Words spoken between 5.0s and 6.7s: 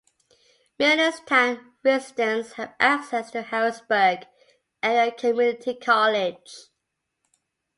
Community College.